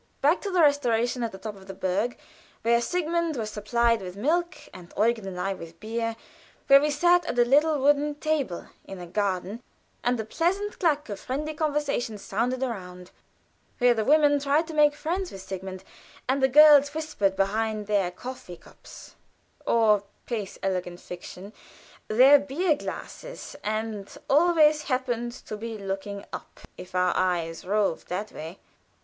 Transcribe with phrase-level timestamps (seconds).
[0.19, 2.17] Back to the restauration at the foot of the berg,
[2.63, 6.15] where Sigmund was supplied with milk and Eugen and I with beer,
[6.65, 9.61] where we sat at a little wooden table in a garden
[10.03, 13.11] and the pleasant clack of friendly conversation sounded around;
[13.77, 15.83] where the women tried to make friends with Sigmund,
[16.27, 19.13] and the girls whispered behind their coffee cups
[19.67, 21.53] or (pace, elegant fiction!)
[22.07, 28.31] their beer glasses, and always happened to be looking up if our eyes roved that
[28.31, 28.57] way.